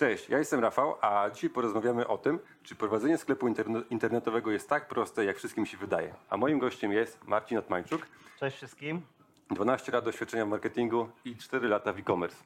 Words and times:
Cześć, 0.00 0.28
ja 0.28 0.38
jestem 0.38 0.60
Rafał, 0.60 0.96
a 1.00 1.30
dzisiaj 1.30 1.50
porozmawiamy 1.50 2.06
o 2.08 2.18
tym, 2.18 2.38
czy 2.62 2.74
prowadzenie 2.74 3.18
sklepu 3.18 3.48
interne- 3.48 3.82
internetowego 3.90 4.50
jest 4.50 4.68
tak 4.68 4.88
proste, 4.88 5.24
jak 5.24 5.36
wszystkim 5.36 5.66
się 5.66 5.76
wydaje. 5.76 6.14
A 6.30 6.36
moim 6.36 6.58
gościem 6.58 6.92
jest 6.92 7.24
Marcin 7.24 7.58
Otmańczuk, 7.58 8.06
Cześć 8.38 8.56
wszystkim. 8.56 9.02
12 9.50 9.92
lat 9.92 10.04
doświadczenia 10.04 10.46
w 10.46 10.48
marketingu 10.48 11.08
i 11.24 11.36
4 11.36 11.68
lata 11.68 11.92
w 11.92 11.98
e-commerce. 11.98 12.36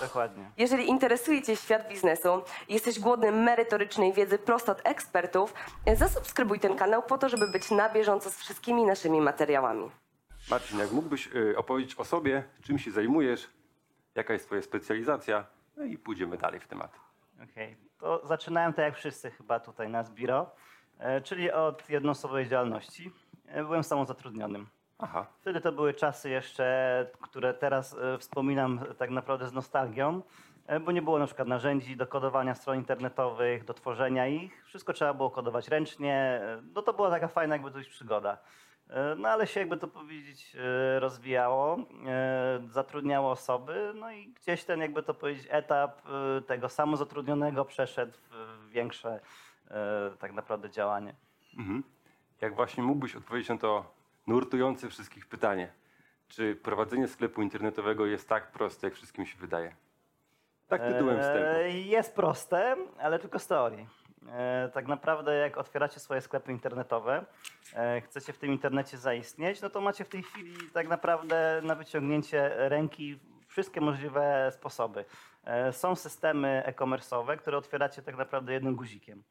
Dokładnie. 0.00 0.50
Jeżeli 0.56 0.88
interesuje 0.88 1.42
Cię 1.42 1.56
świat 1.56 1.88
biznesu 1.88 2.42
i 2.68 2.72
jesteś 2.74 3.00
głodny 3.00 3.32
merytorycznej 3.32 4.12
wiedzy 4.12 4.38
prosto 4.38 4.72
od 4.72 4.80
ekspertów, 4.84 5.54
zasubskrybuj 5.96 6.60
ten 6.60 6.76
kanał 6.76 7.02
po 7.02 7.18
to, 7.18 7.28
żeby 7.28 7.48
być 7.52 7.70
na 7.70 7.88
bieżąco 7.88 8.30
z 8.30 8.36
wszystkimi 8.36 8.84
naszymi 8.84 9.20
materiałami. 9.20 9.90
Marcin, 10.50 10.78
jak 10.78 10.92
mógłbyś 10.92 11.28
y, 11.34 11.56
opowiedzieć 11.56 11.94
o 11.94 12.04
sobie, 12.04 12.44
czym 12.62 12.78
się 12.78 12.90
zajmujesz, 12.90 13.50
jaka 14.14 14.32
jest 14.32 14.46
twoja 14.46 14.62
specjalizacja, 14.62 15.46
no 15.76 15.84
i 15.84 15.98
pójdziemy 15.98 16.36
dalej 16.36 16.60
w 16.60 16.66
temat. 16.68 17.00
Okej. 17.52 17.76
To 17.98 18.20
zaczynałem 18.26 18.72
tak 18.72 18.84
jak 18.84 18.96
wszyscy 18.96 19.30
chyba 19.30 19.60
tutaj 19.60 19.88
na 19.88 20.02
Zbiro, 20.02 20.50
e, 20.98 21.20
czyli 21.20 21.52
od 21.52 21.90
jednoosobowej 21.90 22.48
działalności. 22.48 23.10
E, 23.46 23.64
Byłem 23.64 23.84
samozatrudnionym. 23.84 24.66
Aha, 24.98 25.26
Wtedy 25.40 25.60
to 25.60 25.72
były 25.72 25.94
czasy 25.94 26.30
jeszcze, 26.30 27.06
które 27.20 27.54
teraz 27.54 27.96
e, 27.98 28.18
wspominam 28.18 28.80
tak 28.98 29.10
naprawdę 29.10 29.48
z 29.48 29.52
nostalgią, 29.52 30.22
bo 30.84 30.92
nie 30.92 31.02
było 31.02 31.18
na 31.18 31.26
przykład 31.26 31.48
narzędzi 31.48 31.96
do 31.96 32.06
kodowania 32.06 32.54
stron 32.54 32.76
internetowych, 32.76 33.64
do 33.64 33.74
tworzenia 33.74 34.26
ich. 34.26 34.64
Wszystko 34.66 34.92
trzeba 34.92 35.14
było 35.14 35.30
kodować 35.30 35.68
ręcznie. 35.68 36.40
No 36.74 36.82
to 36.82 36.92
była 36.92 37.10
taka 37.10 37.28
fajna 37.28 37.54
jakby 37.54 37.70
dość 37.70 37.88
przygoda. 37.88 38.38
E, 38.92 39.14
No 39.14 39.28
ale 39.28 39.46
się 39.46 39.60
jakby 39.60 39.76
to 39.76 39.88
powiedzieć 39.88 40.56
e, 40.56 41.00
rozwijało, 41.00 41.78
e, 42.06 42.62
zatrudniało 42.70 43.30
osoby, 43.30 43.92
no 43.94 44.12
i 44.12 44.26
gdzieś 44.28 44.64
ten 44.64 44.80
jakby 44.80 45.02
to 45.02 45.14
powiedzieć 45.14 45.46
etap 45.50 46.02
tego 46.46 46.68
samozatrudnionego 46.68 47.64
przeszedł 47.64 48.18
w 48.30 48.68
większe 48.70 49.20
tak 50.18 50.32
naprawdę 50.32 50.70
działanie. 50.70 51.14
mhm. 51.58 51.82
jak 52.40 52.54
właśnie 52.54 52.82
mógłbyś 52.82 53.16
odpowiedzieć 53.16 53.48
na 53.48 53.58
to 53.58 53.84
nurtujące 54.26 54.88
wszystkich 54.88 55.26
pytanie, 55.26 55.72
czy 56.28 56.56
prowadzenie 56.56 57.08
sklepu 57.08 57.42
internetowego 57.42 58.06
jest 58.06 58.28
tak 58.28 58.52
proste, 58.52 58.86
jak 58.86 58.94
wszystkim 58.94 59.26
się 59.26 59.38
wydaje? 59.38 59.74
Tak 60.68 60.82
tytułem 60.82 61.20
wstępu. 61.20 61.60
Jest 61.84 62.14
proste, 62.14 62.76
ale 62.98 63.18
tylko 63.18 63.38
z 63.38 63.46
teorii. 63.46 63.86
E, 64.28 64.70
Tak 64.74 64.86
naprawdę 64.86 65.34
jak 65.36 65.56
otwieracie 65.58 66.00
swoje 66.00 66.20
sklepy 66.20 66.52
internetowe, 66.52 67.24
e, 67.74 68.00
chcecie 68.00 68.32
w 68.32 68.38
tym 68.38 68.52
internecie 68.52 68.98
zaistnieć, 68.98 69.60
no 69.62 69.70
to 69.70 69.80
macie 69.80 70.04
w 70.04 70.08
tej 70.08 70.22
chwili 70.22 70.56
tak 70.74 70.88
naprawdę 70.88 71.60
na 71.64 71.74
wyciągnięcie 71.74 72.68
ręki 72.68 73.18
wszystkie 73.48 73.80
możliwe 73.80 74.52
sposoby. 74.54 75.04
E, 75.44 75.72
Są 75.72 75.96
systemy 75.96 76.62
e-commerce'owe, 76.66 77.36
które 77.36 77.56
otwieracie 77.58 78.02
tak 78.02 78.16
naprawdę 78.16 78.52
jednym 78.52 78.76
guzikiem. 78.76 79.22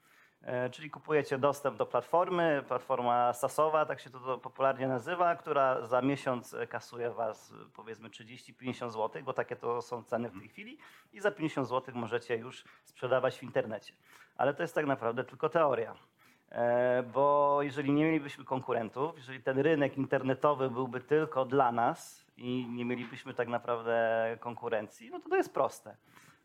E, 0.44 0.70
Czyli 0.70 0.90
kupujecie 0.90 1.38
dostęp 1.38 1.78
do 1.78 1.86
platformy, 1.86 2.64
platforma 2.68 3.34
SaaSowa, 3.34 3.86
tak 3.86 4.00
się 4.00 4.10
to 4.10 4.38
popularnie 4.38 4.88
nazywa, 4.88 5.36
która 5.36 5.86
za 5.86 6.02
miesiąc 6.02 6.54
e, 6.54 6.68
kasuje 6.68 7.12
Was 7.12 7.54
powiedzmy 7.74 8.10
30-50 8.10 8.92
zł, 8.92 9.24
bo 9.24 9.34
takie 9.34 9.56
to 9.56 9.82
są 9.82 10.04
ceny 10.04 10.30
w 10.30 10.40
tej 10.40 10.50
chwili 10.50 10.78
i 11.14 11.20
za 11.20 11.32
50 11.32 11.68
zł 11.68 11.96
możecie 11.96 12.38
już 12.38 12.64
sprzedawać 12.84 13.38
w 13.38 13.44
internecie. 13.44 13.94
Ale 14.38 14.54
to 14.54 14.62
jest 14.62 14.76
tak 14.76 14.86
naprawdę 14.86 15.24
tylko 15.24 15.50
teoria. 15.50 15.96
E, 16.50 17.04
Bo 17.04 17.58
jeżeli 17.62 17.92
nie 17.92 18.06
mielibyśmy 18.06 18.46
konkurentów, 18.46 19.18
jeżeli 19.18 19.44
ten 19.44 19.60
rynek 19.60 19.98
internetowy 19.98 20.70
byłby 20.70 21.02
tylko 21.02 21.46
dla 21.46 21.72
nas 21.72 22.26
i 22.38 22.68
nie 22.70 22.86
mielibyśmy 22.86 23.34
tak 23.34 23.48
naprawdę 23.48 24.38
konkurencji, 24.40 25.12
no 25.12 25.20
to 25.20 25.30
to 25.30 25.36
jest 25.36 25.54
proste. 25.54 25.96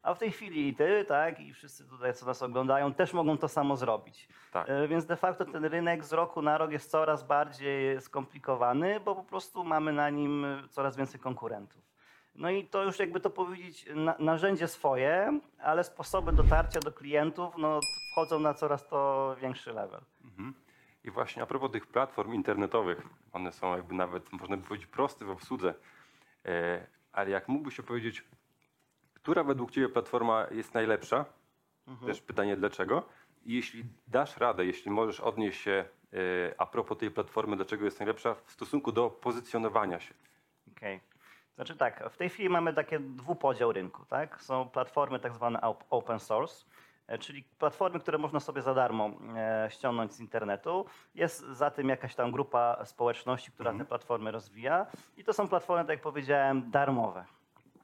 A 0.06 0.14
w 0.14 0.18
tej 0.18 0.30
chwili 0.32 0.68
i 0.68 0.74
ty, 0.74 1.04
tak, 1.04 1.40
i 1.40 1.52
wszyscy 1.52 1.88
tutaj, 1.88 2.14
co 2.14 2.26
nas 2.26 2.42
oglądają, 2.42 2.94
też 2.94 3.12
mogą 3.12 3.38
to 3.38 3.48
samo 3.48 3.76
zrobić. 3.76 4.28
Tak. 4.52 4.70
E, 4.70 4.88
Więc 4.88 5.06
de 5.06 5.16
facto 5.16 5.44
ten 5.44 5.64
rynek 5.64 6.04
z 6.04 6.12
roku 6.12 6.42
na 6.42 6.58
rok 6.58 6.70
jest 6.70 6.90
coraz 6.90 7.22
bardziej 7.22 8.00
skomplikowany, 8.00 9.00
bo 9.00 9.14
po 9.14 9.24
prostu 9.24 9.64
mamy 9.64 9.92
na 9.92 10.10
nim 10.10 10.46
coraz 10.70 10.96
więcej 10.96 11.20
konkurentów. 11.20 11.82
No 12.34 12.50
i 12.50 12.64
to 12.64 12.82
już 12.82 12.98
jakby 12.98 13.20
to 13.20 13.30
powiedzieć, 13.30 13.86
na, 13.94 14.14
narzędzie 14.18 14.68
swoje, 14.68 15.40
ale 15.58 15.84
sposoby 15.84 16.32
dotarcia 16.32 16.80
do 16.80 16.92
klientów 16.92 17.54
no, 17.58 17.80
wchodzą 18.12 18.40
na 18.40 18.54
coraz 18.54 18.88
to 18.88 19.36
większy 19.40 19.72
level. 19.72 20.00
I 21.04 21.10
właśnie 21.10 21.42
a 21.42 21.46
propos 21.46 21.70
tych 21.70 21.86
platform 21.86 22.34
internetowych, 22.34 23.02
one 23.32 23.52
są 23.52 23.76
jakby 23.76 23.94
nawet, 23.94 24.32
można 24.32 24.56
by 24.56 24.62
powiedzieć, 24.62 24.86
proste 24.86 25.24
w 25.24 25.30
obsłudze, 25.30 25.74
e, 26.44 26.86
ale 27.12 27.30
jak 27.30 27.48
mógłbyś 27.48 27.80
opowiedzieć, 27.80 28.24
która 29.26 29.44
według 29.44 29.70
Ciebie 29.70 29.88
platforma 29.88 30.46
jest 30.50 30.74
najlepsza? 30.74 31.24
Też 32.06 32.20
pytanie 32.20 32.56
dlaczego? 32.56 33.02
I 33.46 33.54
jeśli 33.54 33.84
dasz 34.08 34.36
radę, 34.36 34.64
jeśli 34.64 34.90
możesz 34.90 35.20
odnieść 35.20 35.60
się 35.60 35.84
e, 36.12 36.16
a 36.58 36.66
propos 36.66 36.98
tej 36.98 37.10
platformy, 37.10 37.56
dlaczego 37.56 37.84
jest 37.84 38.00
najlepsza 38.00 38.34
w 38.34 38.52
stosunku 38.52 38.92
do 38.92 39.10
pozycjonowania 39.10 40.00
się. 40.00 40.14
Okej. 40.76 41.00
Znaczy 41.54 41.76
tak, 41.76 42.10
w 42.10 42.16
tej 42.16 42.28
chwili 42.28 42.48
mamy 42.48 42.74
takie 42.74 42.98
dwupodział 42.98 43.72
rynku, 43.72 44.04
tak? 44.04 44.42
Są 44.42 44.68
platformy 44.68 45.18
tak 45.20 45.34
zwane 45.34 45.58
op- 45.58 45.84
open 45.90 46.20
source, 46.20 46.64
e, 47.06 47.18
czyli 47.18 47.42
platformy, 47.58 48.00
które 48.00 48.18
można 48.18 48.40
sobie 48.40 48.62
za 48.62 48.74
darmo 48.74 49.10
e, 49.36 49.68
ściągnąć 49.70 50.12
z 50.12 50.20
internetu. 50.20 50.86
Jest 51.14 51.40
za 51.40 51.70
tym 51.70 51.88
jakaś 51.88 52.14
tam 52.14 52.32
grupa 52.32 52.84
społeczności, 52.84 53.52
która 53.52 53.72
te 53.78 53.84
platformy 53.84 54.30
rozwija 54.30 54.86
i 55.16 55.24
to 55.24 55.32
są 55.32 55.48
platformy, 55.48 55.84
tak 55.84 55.90
jak 55.90 56.00
powiedziałem, 56.00 56.70
darmowe. 56.70 57.24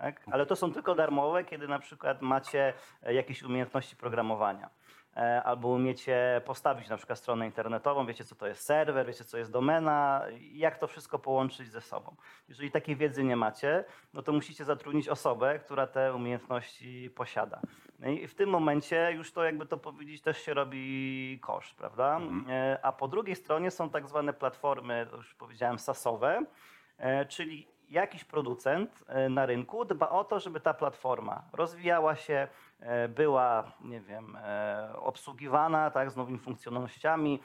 Tak? 0.02 0.20
Ale 0.32 0.46
to 0.46 0.56
są 0.56 0.72
tylko 0.72 0.94
darmowe, 0.94 1.44
kiedy 1.44 1.68
na 1.68 1.78
przykład 1.78 2.22
macie 2.22 2.72
e, 3.02 3.14
jakieś 3.14 3.42
umiejętności 3.42 3.96
programowania. 3.96 4.70
E, 5.16 5.42
Albo 5.42 5.68
umiecie 5.68 6.40
postawić 6.44 6.88
na 6.88 6.96
przykład 6.96 7.18
stronę 7.18 7.46
internetową, 7.46 8.06
wiecie 8.06 8.24
co 8.24 8.34
to 8.34 8.46
jest 8.46 8.64
serwer, 8.64 9.06
wiecie 9.06 9.24
co 9.24 9.38
jest 9.38 9.52
domena, 9.52 10.22
jak 10.52 10.78
to 10.78 10.86
wszystko 10.86 11.18
połączyć 11.18 11.68
ze 11.68 11.80
sobą. 11.80 12.16
Jeżeli 12.48 12.70
takiej 12.70 12.96
wiedzy 12.96 13.24
nie 13.24 13.36
macie, 13.36 13.84
no 14.14 14.22
to 14.22 14.32
musicie 14.32 14.64
zatrudnić 14.64 15.08
osobę, 15.08 15.58
która 15.58 15.86
te 15.86 16.14
umiejętności 16.14 17.10
posiada. 17.10 17.60
No 17.98 18.08
i 18.08 18.26
w 18.26 18.34
tym 18.34 18.50
momencie 18.50 19.12
już 19.12 19.32
to 19.32 19.44
jakby 19.44 19.66
to 19.66 19.76
powiedzieć 19.76 20.22
też 20.22 20.38
się 20.38 20.54
robi 20.54 21.38
koszt, 21.42 21.74
prawda? 21.74 22.20
E, 22.48 22.78
A 22.82 22.92
po 22.92 23.08
drugiej 23.08 23.36
stronie 23.36 23.70
są 23.70 23.90
tak 23.90 24.08
zwane 24.08 24.32
platformy, 24.32 25.06
już 25.12 25.34
powiedziałem, 25.34 25.78
sasowe, 25.78 26.42
czyli 27.28 27.71
jakiś 27.92 28.24
producent 28.24 29.04
e, 29.06 29.28
na 29.28 29.46
rynku 29.46 29.84
dba 29.84 30.08
o 30.08 30.24
to, 30.24 30.40
żeby 30.40 30.60
ta 30.60 30.74
platforma 30.74 31.42
rozwijała 31.52 32.16
się, 32.16 32.48
e, 32.80 33.08
była, 33.08 33.72
nie 33.80 34.00
wiem, 34.00 34.36
e, 34.36 34.92
obsługiwana 34.96 35.90
tak, 35.90 36.10
z 36.10 36.16
nowymi 36.16 36.38
funkcjonalnościami, 36.38 37.40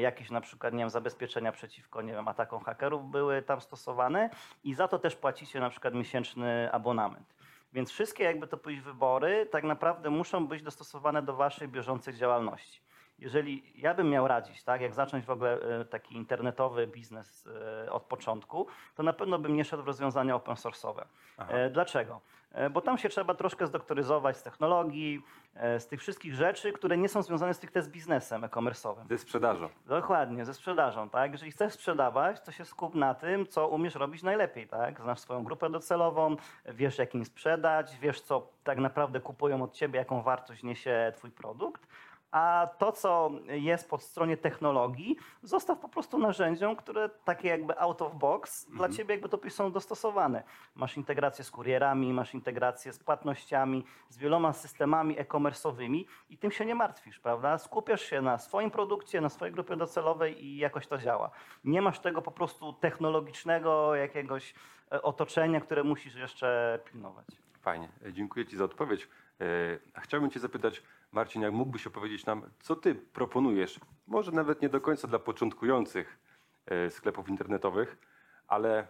jakieś 0.00 0.30
na 0.30 0.40
przykład, 0.40 0.74
nie 0.74 0.78
wiem, 0.78 0.90
zabezpieczenia 0.90 1.52
przeciwko, 1.52 2.02
nie 2.02 2.12
wiem, 2.12 2.28
atakom 2.28 2.64
hakerów 2.64 3.10
były 3.10 3.42
tam 3.42 3.60
stosowane 3.60 4.30
i 4.64 4.74
za 4.74 4.88
to 4.88 4.98
też 4.98 5.16
płacicie 5.16 5.60
na 5.60 5.70
przykład 5.70 5.94
miesięczny 5.94 6.72
abonament. 6.72 7.34
Więc 7.72 7.90
wszystkie, 7.90 8.24
jakby 8.24 8.46
to 8.46 8.56
powiedzieć, 8.56 8.84
wybory 8.84 9.46
tak 9.46 9.64
naprawdę 9.64 10.10
muszą 10.10 10.46
być 10.46 10.62
dostosowane 10.62 11.22
do 11.22 11.36
waszej 11.36 11.68
bieżącej 11.68 12.14
działalności. 12.14 12.85
Jeżeli 13.18 13.72
ja 13.74 13.94
bym 13.94 14.10
miał 14.10 14.28
radzić, 14.28 14.64
tak, 14.64 14.80
jak 14.80 14.94
zacząć 14.94 15.24
w 15.24 15.30
ogóle 15.30 15.60
e, 15.80 15.84
taki 15.84 16.16
internetowy 16.16 16.86
biznes 16.86 17.48
e, 17.86 17.92
od 17.92 18.02
początku, 18.02 18.66
to 18.94 19.02
na 19.02 19.12
pewno 19.12 19.38
bym 19.38 19.56
nie 19.56 19.64
szedł 19.64 19.82
w 19.82 19.86
rozwiązania 19.86 20.34
open 20.34 20.54
source'owe. 20.54 21.04
E, 21.38 21.70
Dlaczego? 21.70 22.20
Bo 22.70 22.80
tam 22.80 22.98
się 22.98 23.08
trzeba 23.08 23.34
troszkę 23.34 23.66
zdoktoryzować 23.66 24.36
z 24.36 24.42
technologii, 24.42 25.22
z 25.78 25.86
tych 25.86 26.00
wszystkich 26.00 26.34
rzeczy, 26.34 26.72
które 26.72 26.96
nie 26.96 27.08
są 27.08 27.22
związane 27.22 27.54
stricte 27.54 27.82
z 27.82 27.88
biznesem 27.88 28.44
e-commerce'owym. 28.44 29.08
Ze 29.08 29.18
sprzedażą. 29.18 29.68
Dokładnie, 29.86 30.44
ze 30.44 30.54
sprzedażą, 30.54 31.10
tak? 31.10 31.32
Jeżeli 31.32 31.50
chcesz 31.52 31.72
sprzedawać, 31.72 32.40
to 32.40 32.52
się 32.52 32.64
skup 32.64 32.94
na 32.94 33.14
tym, 33.14 33.46
co 33.46 33.68
umiesz 33.68 33.94
robić 33.94 34.22
najlepiej, 34.22 34.68
tak? 34.68 35.00
Znasz 35.00 35.18
swoją 35.20 35.44
grupę 35.44 35.70
docelową, 35.70 36.36
wiesz 36.66 36.98
jak 36.98 37.14
im 37.14 37.24
sprzedać, 37.24 37.98
wiesz 37.98 38.20
co 38.20 38.48
tak 38.64 38.78
naprawdę 38.78 39.20
kupują 39.20 39.62
od 39.62 39.72
ciebie, 39.72 39.98
jaką 39.98 40.22
wartość 40.22 40.62
niesie 40.62 41.12
twój 41.16 41.30
produkt, 41.30 41.86
a 42.36 42.68
to, 42.78 42.92
co 42.92 43.30
jest 43.46 43.90
po 43.90 43.98
stronie 43.98 44.36
technologii, 44.36 45.16
zostaw 45.42 45.78
po 45.78 45.88
prostu 45.88 46.18
narzędziom, 46.18 46.76
które 46.76 47.08
takie 47.08 47.48
jakby 47.48 47.78
out 47.78 48.02
of 48.02 48.14
box 48.14 48.70
dla 48.70 48.88
ciebie 48.88 49.14
jakby 49.14 49.28
to 49.28 49.50
są 49.50 49.72
dostosowane. 49.72 50.42
Masz 50.74 50.96
integrację 50.96 51.44
z 51.44 51.50
kurierami, 51.50 52.12
masz 52.12 52.34
integrację 52.34 52.92
z 52.92 52.98
płatnościami, 52.98 53.84
z 54.08 54.18
wieloma 54.18 54.52
systemami 54.52 55.18
e-commerce'owymi 55.18 56.04
i 56.30 56.38
tym 56.38 56.50
się 56.50 56.64
nie 56.66 56.74
martwisz, 56.74 57.18
prawda? 57.20 57.58
Skupiasz 57.58 58.02
się 58.02 58.20
na 58.20 58.38
swoim 58.38 58.70
produkcie, 58.70 59.20
na 59.20 59.28
swojej 59.28 59.54
grupie 59.54 59.76
docelowej 59.76 60.44
i 60.44 60.56
jakoś 60.56 60.86
to 60.86 60.98
działa. 60.98 61.30
Nie 61.64 61.82
masz 61.82 61.98
tego 61.98 62.22
po 62.22 62.30
prostu 62.30 62.72
technologicznego 62.72 63.94
jakiegoś 63.94 64.54
e, 64.92 65.02
otoczenia, 65.02 65.60
które 65.60 65.84
musisz 65.84 66.14
jeszcze 66.14 66.78
pilnować. 66.84 67.45
Fajnie, 67.66 67.88
E, 68.06 68.12
dziękuję 68.12 68.46
Ci 68.46 68.56
za 68.56 68.64
odpowiedź. 68.64 69.08
E, 69.94 70.00
chciałbym 70.00 70.30
Cię 70.30 70.40
zapytać, 70.40 70.82
Marcin, 71.12 71.42
jak 71.42 71.52
mógłbyś 71.52 71.86
opowiedzieć 71.86 72.26
nam, 72.26 72.50
co 72.60 72.76
Ty 72.76 72.94
proponujesz, 72.94 73.80
może 74.06 74.32
nawet 74.32 74.62
nie 74.62 74.68
do 74.68 74.80
końca 74.80 75.08
dla 75.08 75.18
początkujących 75.18 76.18
e, 76.66 76.90
sklepów 76.90 77.28
internetowych, 77.28 77.96
ale 78.48 78.86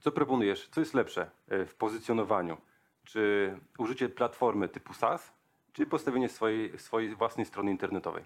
co 0.00 0.12
proponujesz, 0.12 0.68
co 0.68 0.80
jest 0.80 0.94
lepsze 0.94 1.30
w 1.48 1.74
pozycjonowaniu? 1.78 2.56
Czy 3.04 3.54
użycie 3.78 4.08
platformy 4.08 4.68
typu 4.68 4.94
SaaS, 4.94 5.32
czy 5.72 5.86
postawienie 5.86 6.28
swojej, 6.28 6.78
swojej 6.78 7.14
własnej 7.14 7.46
strony 7.46 7.70
internetowej? 7.70 8.24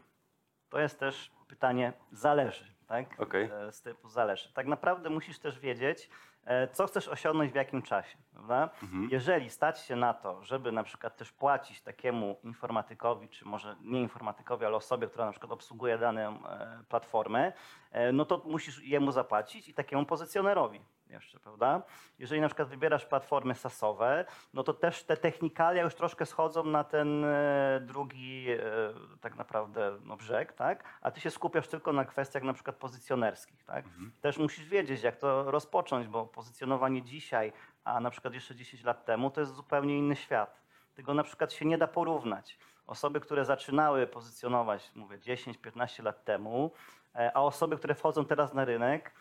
To 0.68 0.80
jest 0.80 0.98
też 0.98 1.30
pytanie 1.48 1.92
zależy, 2.10 2.64
tak? 2.86 3.20
E, 3.52 3.72
Z 3.72 3.82
typu 3.82 4.08
zależy. 4.08 4.52
Tak 4.52 4.66
naprawdę 4.66 5.10
musisz 5.10 5.38
też 5.38 5.58
wiedzieć, 5.60 6.10
co 6.72 6.86
chcesz 6.86 7.08
osiągnąć 7.08 7.52
w 7.52 7.54
jakim 7.54 7.82
czasie, 7.82 8.18
prawda? 8.32 8.70
Jeżeli 9.10 9.50
stać 9.50 9.80
się 9.80 9.96
na 9.96 10.14
to, 10.14 10.44
żeby 10.44 10.72
na 10.72 10.82
przykład 10.82 11.16
też 11.16 11.32
płacić 11.32 11.82
takiemu 11.82 12.36
informatykowi, 12.44 13.28
czy 13.28 13.44
może 13.44 13.76
nie 13.80 14.00
informatykowi, 14.00 14.64
ale 14.64 14.76
osobie, 14.76 15.06
która 15.06 15.26
na 15.26 15.30
przykład 15.30 15.52
obsługuje 15.52 15.98
daną 15.98 16.20
e, 16.20 16.84
platformę, 16.88 17.52
e, 17.90 18.12
no 18.12 18.24
to 18.24 18.42
musisz 18.46 18.82
jemu 18.82 19.12
zapłacić 19.12 19.68
i 19.68 19.74
takiemu 19.74 20.06
pozycjonerowi 20.06 20.80
jeszcze, 21.12 21.40
prawda? 21.40 21.82
Jeżeli 22.18 22.40
na 22.40 22.48
przykład 22.48 22.68
wybierasz 22.68 23.06
platformy 23.06 23.54
sasowe, 23.54 24.24
no 24.54 24.62
to 24.62 24.74
też 24.74 25.04
te 25.04 25.16
technikalia 25.16 25.82
już 25.82 25.94
troszkę 25.94 26.26
schodzą 26.26 26.64
na 26.64 26.84
ten 26.84 27.24
e, 27.24 27.80
drugi 27.82 28.46
e, 28.50 28.58
tak 29.20 29.36
naprawdę 29.36 29.98
no, 30.04 30.16
brzeg, 30.16 30.52
tak? 30.52 30.84
A 31.02 31.10
ty 31.10 31.20
się 31.20 31.30
skupiasz 31.30 31.68
tylko 31.68 31.92
na 31.92 32.04
kwestiach 32.04 32.42
na 32.42 32.52
przykład 32.52 32.76
pozycjonerskich, 32.76 33.64
tak? 33.64 33.84
Też 34.20 34.38
musisz 34.38 34.64
wiedzieć, 34.64 35.02
jak 35.02 35.16
to 35.16 35.50
rozpocząć, 35.50 36.06
bo 36.06 36.26
pozycjonowanie 36.26 37.02
dzisiaj, 37.02 37.52
a 37.84 38.00
na 38.00 38.10
przykład 38.10 38.34
jeszcze 38.34 38.54
10 38.54 38.84
lat 38.84 39.04
temu, 39.04 39.30
to 39.30 39.40
jest 39.40 39.54
zupełnie 39.54 39.98
inny 39.98 40.16
świat. 40.16 40.62
Tego 40.94 41.14
na 41.14 41.22
przykład 41.22 41.52
się 41.52 41.64
nie 41.64 41.78
da 41.78 41.86
porównać. 41.86 42.58
Osoby, 42.86 43.20
które 43.20 43.44
zaczynały 43.44 44.06
pozycjonować, 44.06 44.90
mówię, 44.94 45.18
10-15 45.18 46.02
lat 46.02 46.24
temu, 46.24 46.70
e, 47.14 47.36
a 47.36 47.40
osoby, 47.40 47.76
które 47.76 47.94
wchodzą 47.94 48.24
teraz 48.24 48.54
na 48.54 48.64
rynek, 48.64 49.12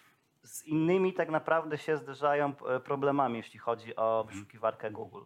z 0.43 0.63
innymi 0.63 1.13
tak 1.13 1.29
naprawdę 1.29 1.77
się 1.77 1.97
zderzają 1.97 2.53
e, 2.67 2.79
problemami, 2.79 3.37
jeśli 3.37 3.59
chodzi 3.59 3.95
o 3.95 4.23
wyszukiwarkę 4.27 4.91
Google. 4.91 5.21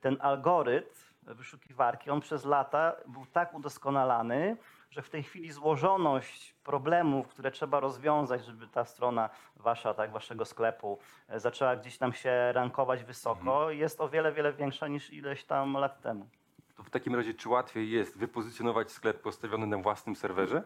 Ten 0.00 0.16
algorytm 0.20 1.10
wyszukiwarki, 1.22 2.10
on 2.10 2.20
przez 2.20 2.44
lata 2.44 2.96
był 3.06 3.26
tak 3.26 3.54
udoskonalany, 3.54 4.56
że 4.90 5.02
w 5.02 5.10
tej 5.10 5.22
chwili 5.22 5.52
złożoność 5.52 6.54
problemów, 6.64 7.28
które 7.28 7.50
trzeba 7.50 7.80
rozwiązać, 7.80 8.44
żeby 8.44 8.68
ta 8.68 8.84
strona 8.84 9.30
wasza, 9.56 9.94
tak, 9.94 10.12
waszego 10.12 10.44
sklepu 10.44 10.98
e, 11.28 11.40
zaczęła 11.40 11.76
gdzieś 11.76 11.98
tam 11.98 12.12
się 12.12 12.52
rankować 12.52 13.04
wysoko, 13.04 13.70
jest 13.70 14.00
o 14.00 14.08
wiele, 14.08 14.32
wiele 14.32 14.52
większa 14.52 14.88
niż 14.88 15.12
ileś 15.12 15.44
tam 15.44 15.72
lat 15.72 16.00
temu. 16.00 16.28
To 16.76 16.82
w 16.82 16.90
takim 16.90 17.14
razie, 17.14 17.34
czy 17.34 17.48
łatwiej 17.48 17.90
jest 17.90 18.18
wypozycjonować 18.18 18.90
sklep 18.90 19.22
postawiony 19.22 19.66
na 19.66 19.78
własnym 19.78 20.16
serwerze, 20.16 20.62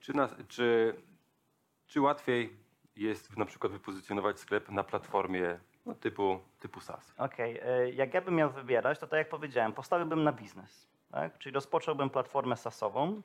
czy, 0.00 0.16
na, 0.16 0.28
czy, 0.48 0.94
czy 1.86 2.00
łatwiej 2.00 2.65
jest 2.96 3.36
na 3.36 3.44
przykład 3.44 3.72
wypozycjonować 3.72 4.40
sklep 4.40 4.68
na 4.68 4.84
platformie 4.84 5.58
no, 5.86 5.94
typu, 5.94 6.40
typu 6.60 6.80
SaaS? 6.80 7.14
Okej, 7.18 7.60
e, 7.62 7.90
jak 7.90 8.14
ja 8.14 8.20
bym 8.20 8.34
miał 8.34 8.50
wybierać, 8.50 8.98
to 8.98 9.06
tak 9.06 9.18
jak 9.18 9.28
powiedziałem, 9.28 9.72
postawiłbym 9.72 10.24
na 10.24 10.32
biznes. 10.32 10.88
Tak? 11.12 11.38
Czyli 11.38 11.54
rozpocząłbym 11.54 12.10
platformę 12.10 12.56
SaaSową 12.56 13.22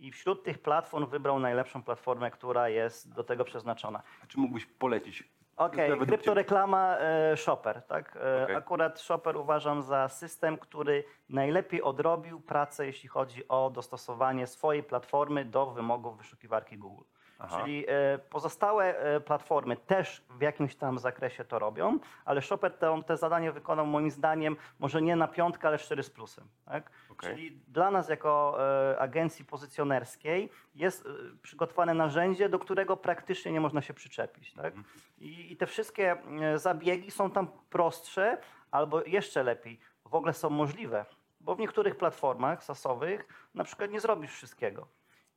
i 0.00 0.12
wśród 0.12 0.44
tych 0.44 0.58
platform 0.58 1.06
wybrał 1.06 1.38
najlepszą 1.38 1.82
platformę, 1.82 2.30
która 2.30 2.68
jest 2.68 3.14
do 3.14 3.24
tego 3.24 3.44
przeznaczona. 3.44 4.02
A 4.22 4.26
czy 4.26 4.38
mógłbyś 4.38 4.66
polecić? 4.66 5.24
Okej, 5.56 5.90
ciebie. 5.90 6.06
kryptoreklama 6.06 6.96
e, 6.98 7.36
Shopper. 7.36 7.82
Tak? 7.82 8.16
E, 8.16 8.42
Okej. 8.44 8.56
Akurat 8.56 9.00
Shopper 9.00 9.36
uważam 9.36 9.82
za 9.82 10.08
system, 10.08 10.58
który 10.58 11.04
najlepiej 11.28 11.82
odrobił 11.82 12.40
pracę, 12.40 12.86
jeśli 12.86 13.08
chodzi 13.08 13.48
o 13.48 13.70
dostosowanie 13.70 14.46
swojej 14.46 14.82
platformy 14.82 15.44
do 15.44 15.66
wymogów 15.66 16.18
wyszukiwarki 16.18 16.78
Google. 16.78 17.04
Aha. 17.38 17.60
Czyli 17.60 17.84
e, 17.88 18.18
pozostałe 18.18 18.98
e, 18.98 19.20
platformy 19.20 19.76
też 19.76 20.24
w 20.30 20.40
jakimś 20.40 20.76
tam 20.76 20.98
zakresie 20.98 21.44
to 21.44 21.58
robią, 21.58 21.98
ale 22.24 22.42
Shopper 22.42 22.72
te, 22.72 23.02
te 23.06 23.16
zadanie 23.16 23.52
wykonał 23.52 23.86
moim 23.86 24.10
zdaniem 24.10 24.56
może 24.78 25.02
nie 25.02 25.16
na 25.16 25.28
piątkę, 25.28 25.68
ale 25.68 25.78
4 25.78 26.02
z 26.02 26.10
plusem. 26.10 26.48
Tak? 26.64 26.90
Okej. 27.10 27.34
Czyli 27.34 27.60
dla 27.68 27.90
nas 27.90 28.08
jako 28.08 28.56
e, 28.92 28.98
agencji 28.98 29.44
pozycjonerskiej 29.44 30.50
jest 30.74 31.08
przygotowane 31.42 31.94
narzędzie, 31.94 32.48
do 32.48 32.58
którego 32.58 32.96
praktycznie 32.96 33.52
nie 33.52 33.60
można 33.60 33.82
się 33.82 33.94
przyczepić. 33.94 34.52
Tak? 34.54 34.74
I, 35.18 35.52
I 35.52 35.56
te 35.56 35.66
wszystkie 35.66 36.16
zabiegi 36.56 37.10
są 37.10 37.30
tam 37.30 37.48
prostsze, 37.70 38.38
albo 38.70 39.02
jeszcze 39.04 39.42
lepiej, 39.42 39.80
w 40.04 40.14
ogóle 40.14 40.32
są 40.32 40.50
możliwe. 40.50 41.06
Bo 41.40 41.54
w 41.54 41.58
niektórych 41.58 41.96
platformach 41.96 42.64
sasowych 42.64 43.48
na 43.54 43.64
przykład 43.64 43.90
nie 43.90 44.00
zrobisz 44.00 44.32
wszystkiego. 44.32 44.86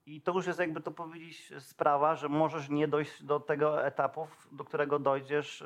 I 0.08 0.22
to 0.22 0.32
już 0.32 0.48
jest 0.48 0.60
jakby 0.60 0.82
to 0.82 0.92
powiedzieć 0.92 1.54
sprawa, 1.60 2.16
że 2.16 2.30
możesz 2.30 2.70
nie 2.70 2.88
dojść 2.88 3.24
do 3.24 3.40
tego 3.40 3.86
etapu, 3.86 4.28
do 4.52 4.64
którego 4.64 5.00
dojdziesz 5.00 5.62
y, 5.62 5.66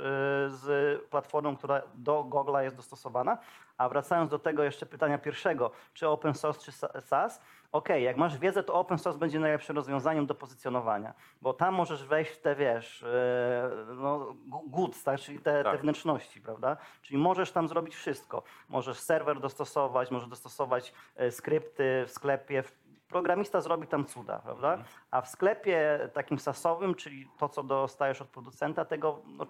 z 0.49 1.01
platformą, 1.09 1.57
która 1.57 1.81
do 1.95 2.23
Google'a 2.23 2.61
jest 2.63 2.75
dostosowana. 2.75 3.37
A 3.77 3.89
wracając 3.89 4.29
do 4.29 4.39
tego 4.39 4.63
jeszcze 4.63 4.85
pytania 4.85 5.17
pierwszego, 5.17 5.71
czy 5.93 6.07
open 6.07 6.33
source, 6.33 6.61
czy 6.65 6.71
sa- 6.71 7.01
SaaS, 7.01 7.41
Okej, 7.71 8.03
jak 8.03 8.17
masz 8.17 8.37
wiedzę, 8.37 8.63
to 8.63 8.73
open 8.73 8.97
source 8.97 9.19
będzie 9.19 9.39
najlepszym 9.39 9.75
rozwiązaniem 9.75 10.25
do 10.25 10.35
pozycjonowania, 10.35 11.13
bo 11.41 11.53
tam 11.53 11.73
możesz 11.73 12.05
wejść 12.05 12.31
w 12.31 12.41
te, 12.41 12.55
wiesz, 12.55 13.03
e, 13.03 13.69
no, 13.95 14.33
goods, 14.65 15.03
tak? 15.03 15.19
czyli 15.19 15.39
te, 15.39 15.43
te 15.53 15.63
Tak. 15.63 15.81
wnętrzności, 15.81 16.41
prawda? 16.41 16.77
Czyli 17.01 17.17
możesz 17.17 17.51
tam 17.51 17.67
zrobić 17.67 17.95
wszystko. 17.95 18.43
Możesz 18.69 18.99
serwer 18.99 19.39
dostosować, 19.39 20.11
możesz 20.11 20.29
dostosować 20.29 20.93
e, 21.15 21.31
skrypty 21.31 22.03
w 22.07 22.11
sklepie. 22.11 22.63
Programista 23.11 23.61
zrobi 23.61 23.87
tam 23.87 24.05
cuda, 24.05 24.39
prawda? 24.39 24.83
A 25.11 25.21
w 25.21 25.27
sklepie 25.27 26.09
takim 26.13 26.39
sasowym, 26.39 26.95
czyli 26.95 27.27
to, 27.37 27.49
co 27.49 27.63
dostajesz 27.63 28.21
od 28.21 28.29
producenta, 28.29 28.85
tego, 28.85 29.21
no, 29.25 29.45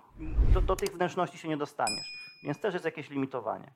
do, 0.54 0.62
do 0.62 0.76
tych 0.76 0.90
wnętrzności 0.90 1.38
się 1.38 1.48
nie 1.48 1.58
dostaniesz. 1.58 2.08
Więc 2.44 2.60
też 2.60 2.74
jest 2.74 2.86
jakieś 2.86 3.10
limitowanie. 3.10 3.72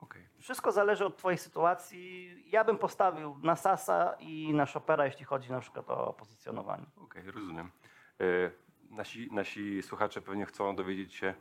Okej. 0.00 0.28
Wszystko 0.38 0.72
zależy 0.72 1.06
od 1.06 1.16
Twojej 1.16 1.38
sytuacji. 1.38 2.34
Ja 2.50 2.64
bym 2.64 2.78
postawił 2.78 3.38
na 3.42 3.56
Sasa 3.56 4.16
i 4.20 4.52
na 4.54 4.66
Shopera, 4.66 5.06
jeśli 5.06 5.24
chodzi 5.24 5.52
na 5.52 5.60
przykład 5.60 5.90
o 5.90 6.12
pozycjonowanie. 6.12 6.86
Okej, 6.96 7.30
rozumiem. 7.30 7.70
E, 8.20 8.24
nasi, 8.90 9.28
nasi 9.32 9.82
słuchacze 9.82 10.22
pewnie 10.22 10.46
chcą 10.46 10.76
dowiedzieć 10.76 11.14
się, 11.14 11.34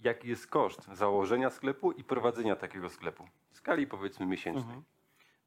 jaki 0.00 0.28
jest 0.28 0.46
koszt 0.46 0.88
założenia 0.92 1.50
sklepu 1.50 1.92
i 1.92 2.04
prowadzenia 2.04 2.56
takiego 2.56 2.88
sklepu 2.88 3.28
w 3.50 3.56
skali 3.56 3.86
powiedzmy 3.86 4.26
miesięcznej. 4.26 4.82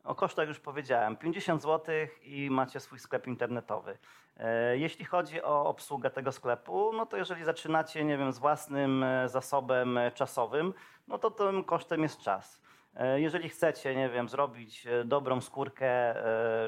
O 0.03 0.15
kosztach 0.15 0.47
już 0.47 0.59
powiedziałem. 0.59 1.17
50 1.17 1.61
zł 1.61 1.95
i 2.23 2.49
macie 2.51 2.79
swój 2.79 2.99
sklep 2.99 3.27
internetowy. 3.27 3.97
E, 4.37 4.77
Jeśli 4.77 5.05
chodzi 5.05 5.43
o 5.43 5.65
obsługę 5.65 6.09
tego 6.09 6.31
sklepu, 6.31 6.93
no 6.93 7.05
to 7.05 7.17
jeżeli 7.17 7.43
zaczynacie, 7.43 8.05
nie 8.05 8.17
wiem, 8.17 8.31
z 8.31 8.39
własnym 8.39 9.03
e, 9.03 9.29
zasobem 9.29 9.97
e, 9.97 10.11
czasowym, 10.11 10.73
no 11.07 11.17
to 11.17 11.31
tym 11.31 11.63
kosztem 11.63 12.03
jest 12.03 12.19
czas. 12.19 12.61
Jeżeli 13.15 13.49
chcecie, 13.49 13.95
nie 13.95 14.09
wiem, 14.09 14.29
zrobić 14.29 14.87
dobrą 15.05 15.41
skórkę, 15.41 16.15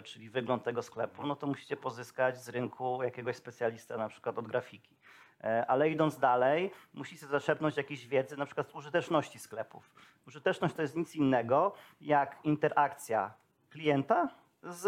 czyli 0.03 0.29
wygląd 0.29 0.63
tego 0.63 0.81
sklepu, 0.81 1.27
no 1.27 1.35
to 1.35 1.47
musicie 1.47 1.77
pozyskać 1.77 2.37
z 2.37 2.49
rynku 2.49 3.03
jakiegoś 3.03 3.35
specjalistę, 3.35 3.97
na 3.97 4.09
przykład 4.09 4.37
od 4.37 4.47
grafiki. 4.47 4.95
E, 5.43 5.65
Ale 5.67 5.89
idąc 5.89 6.19
dalej, 6.19 6.71
musicie 6.93 7.27
zaczerpnąć 7.27 7.77
jakiejś 7.77 8.07
wiedzy, 8.07 8.37
na 8.37 8.45
przykład 8.45 8.69
z 8.69 8.75
użyteczności 8.75 9.39
sklepów. 9.39 9.91
Użyteczność 10.27 10.75
to 10.75 10.81
jest 10.81 10.95
nic 10.95 11.15
innego 11.15 11.73
jak 12.01 12.37
interakcja 12.43 13.33
klienta 13.69 14.29
z 14.63 14.85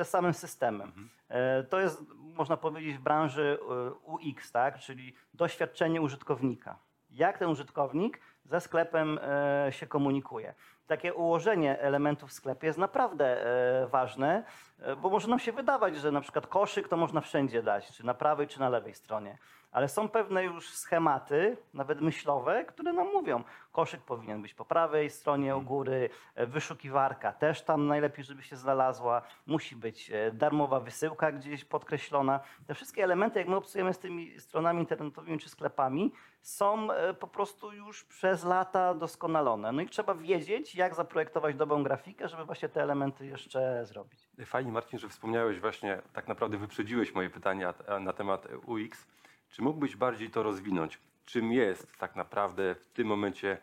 e, 0.00 0.04
samym 0.04 0.34
systemem. 0.34 1.08
E, 1.28 1.62
To 1.62 1.80
jest, 1.80 2.02
można 2.16 2.56
powiedzieć, 2.56 2.96
w 2.96 3.00
branży 3.00 3.58
UX, 4.02 4.52
tak? 4.52 4.78
czyli 4.78 5.14
doświadczenie 5.34 6.00
użytkownika. 6.00 6.78
Jak 7.10 7.38
ten 7.38 7.48
użytkownik 7.48 8.20
ze 8.44 8.60
sklepem 8.60 9.18
się 9.70 9.86
komunikuje. 9.86 10.54
Takie 10.86 11.14
ułożenie 11.14 11.80
elementów 11.80 12.30
w 12.30 12.32
sklepie 12.32 12.66
jest 12.66 12.78
naprawdę 12.78 13.44
ważne, 13.90 14.44
bo 15.02 15.10
może 15.10 15.28
nam 15.28 15.38
się 15.38 15.52
wydawać, 15.52 15.96
że 15.96 16.12
na 16.12 16.20
przykład 16.20 16.46
koszyk 16.46 16.88
to 16.88 16.96
można 16.96 17.20
wszędzie 17.20 17.62
dać, 17.62 17.92
czy 17.92 18.06
na 18.06 18.14
prawej, 18.14 18.48
czy 18.48 18.60
na 18.60 18.68
lewej 18.68 18.94
stronie. 18.94 19.38
Ale 19.72 19.88
są 19.88 20.08
pewne 20.08 20.44
już 20.44 20.70
schematy, 20.70 21.56
nawet 21.74 22.00
myślowe, 22.00 22.64
które 22.64 22.92
nam 22.92 23.12
mówią, 23.12 23.44
koszyk 23.72 24.00
powinien 24.00 24.42
być 24.42 24.54
po 24.54 24.64
prawej 24.64 25.10
stronie 25.10 25.56
u 25.56 25.62
góry, 25.62 26.10
e, 26.34 26.46
wyszukiwarka 26.46 27.32
też 27.32 27.62
tam 27.62 27.86
najlepiej, 27.86 28.24
żeby 28.24 28.42
się 28.42 28.56
znalazła, 28.56 29.22
musi 29.46 29.76
być 29.76 30.10
e, 30.10 30.32
darmowa 30.32 30.80
wysyłka 30.80 31.32
gdzieś 31.32 31.64
podkreślona. 31.64 32.40
Te 32.66 32.74
wszystkie 32.74 33.04
elementy, 33.04 33.38
jak 33.38 33.48
my 33.48 33.56
obsługujemy 33.56 33.94
z 33.94 33.98
tymi 33.98 34.40
stronami 34.40 34.80
internetowymi 34.80 35.38
czy 35.38 35.48
sklepami, 35.48 36.12
są 36.42 36.92
e, 36.92 37.14
po 37.14 37.26
prostu 37.26 37.72
już 37.72 38.04
przez 38.04 38.44
lata 38.44 38.94
doskonalone. 38.94 39.72
No 39.72 39.82
i 39.82 39.88
trzeba 39.88 40.14
wiedzieć, 40.14 40.74
jak 40.74 40.94
zaprojektować 40.94 41.56
dobrą 41.56 41.82
grafikę, 41.82 42.28
żeby 42.28 42.44
właśnie 42.44 42.68
te 42.68 42.82
elementy 42.82 43.26
jeszcze 43.26 43.86
zrobić. 43.86 44.28
Fajnie 44.46 44.72
Marcin, 44.72 44.98
że 44.98 45.08
wspomniałeś 45.08 45.60
właśnie, 45.60 46.02
tak 46.12 46.28
naprawdę 46.28 46.58
wyprzedziłeś 46.58 47.14
moje 47.14 47.30
pytania 47.30 47.74
na 48.00 48.12
temat 48.12 48.48
UX. 48.66 49.06
Czy 49.50 49.62
mógłbyś 49.62 49.96
bardziej 49.96 50.30
to 50.30 50.42
rozwinąć? 50.42 50.98
Czym 51.24 51.52
jest 51.52 51.96
tak 51.96 52.16
naprawdę 52.16 52.74
w 52.74 52.86
tym 52.86 53.06
momencie 53.06 53.58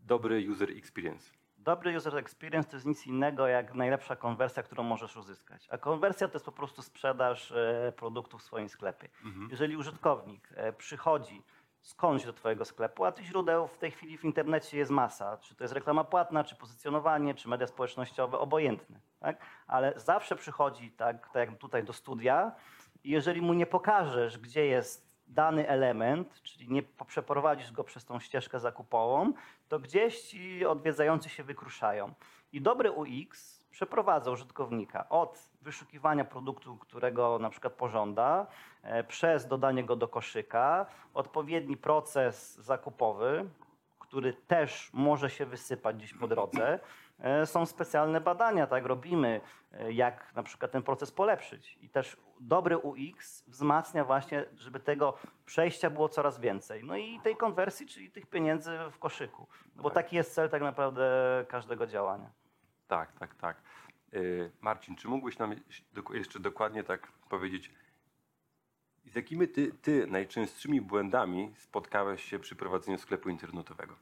dobry 0.00 0.50
user 0.50 0.70
experience? 0.70 1.30
Dobry 1.58 1.96
user 1.96 2.16
experience 2.16 2.70
to 2.70 2.76
jest 2.76 2.86
nic 2.86 3.06
innego 3.06 3.46
jak 3.46 3.74
najlepsza 3.74 4.16
konwersja, 4.16 4.62
którą 4.62 4.82
możesz 4.82 5.16
uzyskać. 5.16 5.68
A 5.70 5.78
konwersja 5.78 6.28
to 6.28 6.34
jest 6.34 6.46
po 6.46 6.52
prostu 6.52 6.82
sprzedaż 6.82 7.52
e, 7.52 7.92
produktów 7.96 8.40
w 8.40 8.44
swoim 8.44 8.68
sklepie. 8.68 9.08
Jeżeli 9.50 9.76
użytkownik 9.76 10.48
e, 10.54 10.72
przychodzi 10.72 11.42
skądś 11.80 12.24
do 12.24 12.32
Twojego 12.32 12.64
sklepu, 12.64 13.04
a 13.04 13.12
tych 13.12 13.24
źródeł 13.24 13.68
w 13.68 13.78
tej 13.78 13.90
chwili 13.90 14.18
w 14.18 14.24
internecie 14.24 14.78
jest 14.78 14.90
masa. 14.90 15.36
Czy 15.36 15.54
to 15.54 15.64
jest 15.64 15.74
reklama 15.74 16.04
płatna, 16.04 16.44
czy 16.44 16.56
pozycjonowanie, 16.56 17.34
czy 17.34 17.48
media 17.48 17.66
społecznościowe, 17.66 18.38
obojętne. 18.38 19.00
Tak? 19.20 19.36
Ale 19.66 19.92
zawsze 19.96 20.36
przychodzi, 20.36 20.90
tak, 20.90 21.28
tak 21.32 21.50
jak 21.50 21.58
tutaj 21.58 21.84
do 21.84 21.92
studia, 21.92 22.52
jeżeli 23.10 23.42
mu 23.42 23.54
nie 23.54 23.66
pokażesz, 23.66 24.38
gdzie 24.38 24.66
jest 24.66 25.06
dany 25.26 25.68
element, 25.68 26.42
czyli 26.42 26.72
nie 26.72 26.82
przeprowadzisz 27.06 27.72
go 27.72 27.84
przez 27.84 28.04
tą 28.04 28.20
ścieżkę 28.20 28.60
zakupową, 28.60 29.32
to 29.68 29.78
gdzieś 29.78 30.20
ci 30.20 30.66
odwiedzający 30.66 31.28
się 31.28 31.44
wykruszają. 31.44 32.14
I 32.52 32.60
dobry 32.60 32.90
UX 32.90 33.56
przeprowadza 33.70 34.30
użytkownika 34.30 35.08
od 35.08 35.50
wyszukiwania 35.62 36.24
produktu, 36.24 36.76
którego 36.76 37.38
na 37.38 37.50
przykład 37.50 37.72
pożąda, 37.72 38.46
e, 38.82 39.04
przez 39.04 39.48
dodanie 39.48 39.84
go 39.84 39.96
do 39.96 40.08
koszyka, 40.08 40.86
odpowiedni 41.14 41.76
proces 41.76 42.54
zakupowy, 42.54 43.48
który 43.98 44.32
też 44.32 44.90
może 44.92 45.30
się 45.30 45.46
wysypać 45.46 45.96
gdzieś 45.96 46.14
po 46.14 46.28
drodze. 46.28 46.80
E, 47.18 47.46
Są 47.46 47.66
specjalne 47.66 48.20
badania, 48.20 48.66
tak 48.66 48.86
robimy, 48.86 49.40
e, 49.72 49.92
jak 49.92 50.34
na 50.34 50.42
przykład 50.42 50.70
ten 50.72 50.82
proces 50.82 51.12
polepszyć. 51.12 51.78
I 51.80 51.88
też 51.88 52.16
dobry 52.40 52.78
UX 52.78 53.44
wzmacnia 53.48 54.04
właśnie, 54.04 54.44
żeby 54.56 54.80
tego 54.80 55.18
przejścia 55.46 55.90
było 55.90 56.08
coraz 56.08 56.40
więcej. 56.40 56.84
No 56.84 56.96
i 56.96 57.20
tej 57.20 57.36
konwersji, 57.36 57.86
czyli 57.86 58.10
tych 58.10 58.26
pieniędzy 58.26 58.78
w 58.92 58.98
koszyku. 58.98 59.46
Bo 59.76 59.90
taki 59.90 60.16
jest 60.16 60.34
cel 60.34 60.50
tak 60.50 60.62
naprawdę 60.62 61.04
każdego 61.48 61.86
działania. 61.86 62.30
Tak, 62.88 63.12
tak, 63.12 63.34
tak. 63.34 63.56
Y, 64.14 64.50
Marcin, 64.60 64.96
czy 64.96 65.08
mógłbyś 65.08 65.38
nam 65.38 65.54
jeszcze 66.14 66.40
dokładnie 66.40 66.84
tak 66.84 67.12
powiedzieć, 67.28 67.72
z 69.04 69.14
jakimi 69.14 69.48
ty, 69.48 69.72
ty 69.72 70.06
najczęstszymi 70.06 70.80
błędami 70.80 71.52
spotkałeś 71.56 72.24
się 72.24 72.38
przy 72.38 72.56
prowadzeniu 72.56 72.98
sklepu 72.98 73.28
internetowego? 73.28 73.94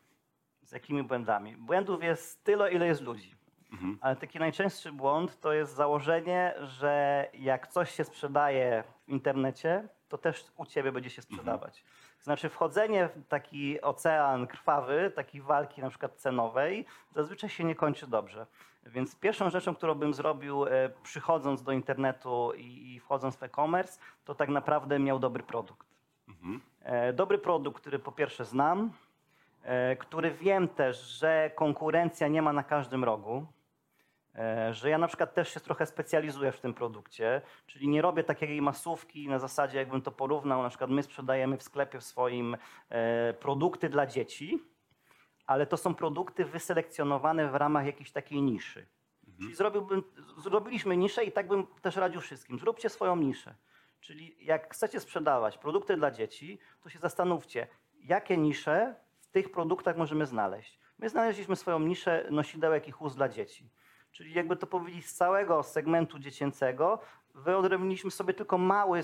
Jakimi 0.74 1.02
błędami? 1.02 1.56
Błędów 1.56 2.02
jest 2.02 2.44
tyle, 2.44 2.72
ile 2.72 2.86
jest 2.86 3.00
ludzi. 3.00 3.34
Mhm. 3.72 3.98
Ale 4.00 4.16
taki 4.16 4.38
najczęstszy 4.38 4.92
błąd 4.92 5.40
to 5.40 5.52
jest 5.52 5.74
założenie, 5.74 6.54
że 6.60 7.26
jak 7.34 7.66
coś 7.68 7.90
się 7.90 8.04
sprzedaje 8.04 8.84
w 9.06 9.08
internecie, 9.08 9.88
to 10.08 10.18
też 10.18 10.44
u 10.56 10.66
ciebie 10.66 10.92
będzie 10.92 11.10
się 11.10 11.22
sprzedawać. 11.22 11.84
Znaczy 12.20 12.48
wchodzenie 12.48 13.08
w 13.08 13.28
taki 13.28 13.80
ocean 13.80 14.46
krwawy, 14.46 15.12
takiej 15.14 15.40
walki 15.40 15.80
na 15.80 15.90
przykład 15.90 16.14
cenowej, 16.14 16.86
zazwyczaj 17.14 17.50
się 17.50 17.64
nie 17.64 17.74
kończy 17.74 18.06
dobrze. 18.06 18.46
Więc 18.86 19.16
pierwszą 19.16 19.50
rzeczą, 19.50 19.74
którą 19.74 19.94
bym 19.94 20.14
zrobił 20.14 20.66
e, 20.66 20.70
przychodząc 21.02 21.62
do 21.62 21.72
internetu 21.72 22.52
i, 22.56 23.00
wchodząc 23.00 23.36
w 23.36 23.42
e-commerce, 23.42 24.00
to 24.24 24.34
tak 24.34 24.48
naprawdę 24.48 24.98
miał 24.98 25.18
dobry 25.18 25.42
produkt. 25.42 25.86
Mhm. 26.28 26.60
E, 26.82 27.12
Dobry 27.12 27.38
produkt, 27.38 27.80
który 27.80 27.98
po 27.98 28.12
pierwsze 28.12 28.44
znam, 28.44 28.90
który 29.98 30.30
wiem 30.30 30.68
też, 30.68 31.00
że 31.00 31.50
konkurencja 31.54 32.28
nie 32.28 32.42
ma 32.42 32.52
na 32.52 32.62
każdym 32.62 33.04
rogu, 33.04 33.46
e, 34.34 34.74
że 34.74 34.90
ja 34.90 34.98
na 34.98 35.08
przykład 35.08 35.34
też 35.34 35.54
się 35.54 35.60
trochę 35.60 35.86
specjalizuję 35.86 36.52
w 36.52 36.60
tym 36.60 36.74
produkcie, 36.74 37.42
czyli 37.66 37.88
nie 37.88 38.02
robię 38.02 38.24
takiej 38.24 38.62
masówki 38.62 39.28
na 39.28 39.38
zasadzie, 39.38 39.78
jakbym 39.78 40.02
to 40.02 40.12
porównał, 40.12 40.62
na 40.62 40.68
przykład 40.68 40.90
my 40.90 41.02
sprzedajemy 41.02 41.56
w 41.56 41.62
sklepie 41.62 42.00
swoim 42.00 42.56
e, 42.88 43.34
produkty 43.34 43.88
dla 43.88 44.06
dzieci, 44.06 44.62
ale 45.46 45.66
to 45.66 45.76
są 45.76 45.94
produkty 45.94 46.44
wyselekcjonowane 46.44 47.48
w 47.48 47.54
ramach 47.54 47.86
jakiejś 47.86 48.12
takiej 48.12 48.42
niszy. 48.42 48.86
Czyli 49.38 49.54
zrobiłbym, 49.54 50.02
zrobiliśmy 50.38 50.96
niszę 50.96 51.24
i 51.24 51.32
tak 51.32 51.48
bym 51.48 51.66
też 51.66 51.96
radził 51.96 52.20
wszystkim. 52.20 52.58
Zróbcie 52.58 52.88
swoją 52.88 53.16
niszę. 53.16 53.54
Czyli 54.00 54.36
jak 54.40 54.74
chcecie 54.74 55.00
sprzedawać 55.00 55.58
produkty 55.58 55.96
dla 55.96 56.10
dzieci, 56.10 56.58
to 56.80 56.88
się 56.88 56.98
zastanówcie, 56.98 57.66
jakie 57.94 58.36
nisze 58.36 58.94
tych 59.34 59.50
produktach 59.50 59.96
możemy 59.96 60.26
znaleźć. 60.26 60.78
My 60.98 61.08
znaleźliśmy 61.08 61.56
swoją 61.56 61.78
niszę 61.78 62.26
nosidełek 62.30 62.88
i 62.88 62.90
chust 62.90 63.16
dla 63.16 63.28
dzieci. 63.28 63.70
Czyli 64.10 64.32
jakby 64.32 64.56
to 64.56 64.66
powiedzieć, 64.66 65.06
z 65.06 65.14
całego 65.14 65.62
segmentu 65.62 66.18
dziecięcego 66.18 66.98
wyodrębniliśmy 67.34 68.10
sobie 68.10 68.34
tylko 68.34 68.58
mały 68.58 68.98
e, 68.98 69.02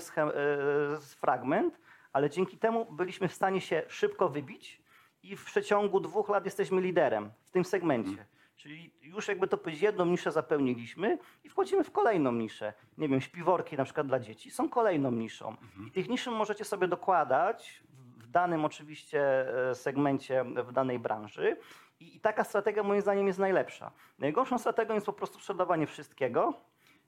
fragment, 0.99 1.79
ale 2.13 2.29
dzięki 2.29 2.57
temu 2.57 2.85
byliśmy 2.91 3.27
w 3.27 3.33
stanie 3.33 3.61
się 3.61 3.83
szybko 3.87 4.29
wybić 4.29 4.81
i 5.23 5.35
w 5.35 5.45
przeciągu 5.45 5.99
dwóch 5.99 6.29
lat 6.29 6.45
jesteśmy 6.45 6.81
liderem 6.81 7.31
w 7.43 7.51
tym 7.51 7.65
segmencie. 7.65 8.25
Czyli 8.55 8.93
już 9.01 9.27
jakby 9.27 9.47
to 9.47 9.57
powiedzieć, 9.57 9.81
jedną 9.81 10.05
niszę 10.05 10.31
zapełniliśmy 10.31 11.17
i 11.43 11.49
wchodzimy 11.49 11.83
w 11.83 11.91
kolejną 11.91 12.31
niszę. 12.31 12.73
Nie 12.97 13.09
wiem, 13.09 13.21
śpiworki 13.21 13.77
na 13.77 13.83
przykład 13.83 14.07
dla 14.07 14.19
dzieci 14.19 14.51
są 14.51 14.69
kolejną 14.69 15.11
niszą. 15.11 15.55
I 15.87 15.91
tych 15.91 16.09
niszy 16.09 16.31
możecie 16.31 16.65
sobie 16.65 16.87
dokładać 16.87 17.83
danym 18.31 18.65
oczywiście 18.65 19.21
e, 19.69 19.75
segmencie, 19.75 20.43
w 20.43 20.71
danej 20.71 20.99
branży. 20.99 21.57
I, 21.99 22.15
I 22.15 22.19
taka 22.19 22.43
strategia 22.43 22.83
moim 22.83 23.01
zdaniem 23.01 23.27
jest 23.27 23.39
najlepsza. 23.39 23.91
Najgorszą 24.19 24.57
strategią 24.57 24.93
jest 24.93 25.05
po 25.05 25.13
prostu 25.13 25.39
sprzedawanie 25.39 25.87
wszystkiego 25.87 26.53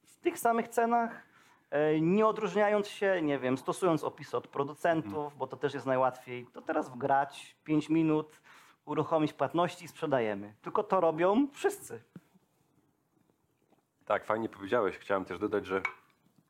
w 0.03 0.17
tych 0.17 0.39
samych 0.39 0.67
cenach, 0.67 1.23
e, 1.69 2.01
nie 2.01 2.27
odróżniając 2.27 2.87
się, 2.87 3.21
nie 3.21 3.39
wiem, 3.39 3.57
stosując 3.57 4.03
opisy 4.03 4.37
od 4.37 4.47
producentów, 4.47 5.37
bo 5.37 5.47
to 5.47 5.57
też 5.57 5.73
jest 5.73 5.85
najłatwiej. 5.85 6.47
To 6.53 6.61
teraz 6.61 6.89
wgrać 6.89 7.55
5 7.63 7.89
minut, 7.89 8.41
uruchomić 8.85 9.33
płatności 9.33 9.85
i 9.85 9.87
sprzedajemy. 9.87 10.53
Tylko 10.61 10.83
to 10.83 10.99
robią 10.99 11.47
wszyscy. 11.53 12.01
Tak, 14.05 14.25
fajnie 14.25 14.49
powiedziałeś. 14.49 14.97
Chciałem 14.97 15.25
też 15.25 15.39
dodać, 15.39 15.65
że 15.65 15.81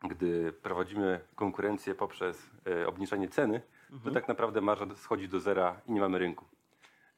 gdy 0.03 0.53
prowadzimy 0.53 1.19
konkurencję 1.35 1.95
poprzez 1.95 2.49
e, 2.67 2.87
obniżenie 2.87 3.29
ceny, 3.29 3.61
to 4.03 4.11
tak 4.11 4.27
naprawdę 4.27 4.61
marża 4.61 4.85
schodzi 4.95 5.29
do 5.29 5.39
zera 5.39 5.81
i 5.87 5.91
nie 5.91 6.01
mamy 6.01 6.19
rynku. 6.19 6.45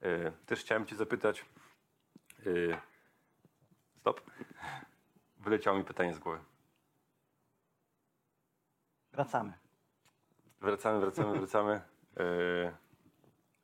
E, 0.01 0.31
też 0.31 0.59
chciałem 0.59 0.85
Cię 0.85 0.95
zapytać. 0.95 1.45
E, 2.39 2.81
stop. 3.99 4.21
Wyleciało 5.37 5.77
mi 5.77 5.83
pytanie 5.83 6.13
z 6.13 6.19
głowy. 6.19 6.39
Wracamy. 9.11 9.53
Wracamy, 10.61 10.99
wracamy, 10.99 11.37
wracamy. 11.39 11.81
E, 12.17 12.77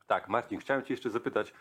tak, 0.06 0.28
Marcin, 0.28 0.58
chciałem 0.58 0.84
Cię 0.84 0.94
jeszcze 0.94 1.10
zapytać, 1.10 1.54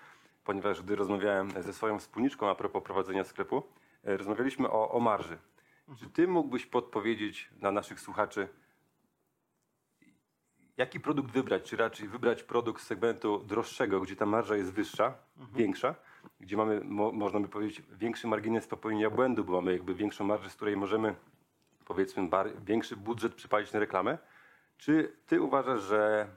ponieważ 0.44 0.82
gdy 0.82 0.96
rozmawiałem 0.96 1.64
ze 1.64 1.74
swoją 1.74 2.00
wspólniczką 2.00 2.50
a 2.50 2.56
propos 2.56 2.84
prowadzenia 2.84 3.24
sklepu, 3.24 3.64
rozmawialiśmy 4.04 4.70
o, 4.70 4.92
o 4.92 5.00
marży. 5.00 5.38
Czy 6.00 6.10
Ty 6.10 6.28
mógłbyś 6.28 6.66
podpowiedzieć 6.66 7.50
dla 7.60 7.72
naszych 7.72 8.00
słuchaczy, 8.00 8.48
jaki 10.78 11.00
produkt 11.00 11.32
wybrać? 11.32 11.64
Czy 11.64 11.78
raczej 11.78 12.08
wybrać 12.08 12.44
produkt 12.44 12.82
z 12.82 12.86
segmentu 12.86 13.40
droższego, 13.40 14.02
gdzie 14.02 14.16
ta 14.16 14.26
marża 14.26 14.56
jest 14.56 14.74
wyższa, 14.74 15.14
większa, 15.54 15.96
gdzie 16.40 16.58
mamy, 16.58 16.82
mo, 16.84 17.12
można 17.12 17.40
by 17.40 17.48
powiedzieć, 17.48 17.84
większy 17.92 18.28
margines 18.28 18.68
popełnienia 18.68 19.10
błędu, 19.10 19.44
bo 19.44 19.54
mamy 19.54 19.72
jakby 19.74 19.96
większą 19.96 20.24
marżę, 20.26 20.50
z 20.50 20.56
której 20.56 20.78
możemy, 20.78 21.16
powiedzmy, 21.86 22.28
bar, 22.30 22.50
większy 22.66 22.96
budżet 22.96 23.36
przypalić 23.36 23.74
na 23.74 23.80
reklamę? 23.80 24.18
Czy 24.78 25.14
ty 25.28 25.42
uważasz, 25.42 25.82
że 25.82 26.28